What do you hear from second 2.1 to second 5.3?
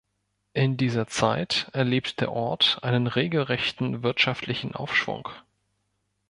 der Ort einen regelrechten wirtschaftlichen Aufschwung.